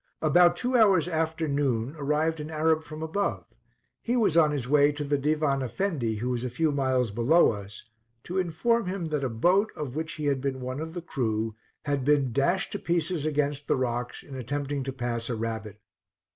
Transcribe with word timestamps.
About 0.23 0.55
two 0.55 0.75
hours 0.75 1.07
after 1.07 1.47
noon 1.47 1.93
arrived 1.95 2.39
an 2.39 2.49
Arab 2.49 2.81
from 2.83 3.03
above; 3.03 3.45
he 4.01 4.15
was 4.17 4.35
on 4.35 4.49
his 4.49 4.67
way 4.67 4.91
to 4.91 5.03
the 5.03 5.15
Divan 5.15 5.61
Effendi, 5.61 6.15
who 6.15 6.31
was 6.31 6.43
a 6.43 6.49
few 6.49 6.71
miles 6.71 7.11
below 7.11 7.51
us, 7.51 7.83
to 8.23 8.39
inform 8.39 8.87
him 8.87 9.05
that 9.09 9.23
a 9.23 9.29
boat, 9.29 9.71
of 9.75 9.95
which 9.95 10.13
he 10.13 10.25
had 10.25 10.41
been 10.41 10.59
one 10.59 10.79
of 10.79 10.95
the 10.95 11.03
crew, 11.03 11.53
had 11.85 12.03
been 12.03 12.33
dashed 12.33 12.71
to 12.71 12.79
pieces 12.79 13.27
against 13.27 13.67
the 13.67 13.75
rocks 13.75 14.23
in 14.23 14.33
attempting 14.35 14.81
to 14.85 14.91
pass 14.91 15.29
a 15.29 15.35
rapid. 15.35 15.77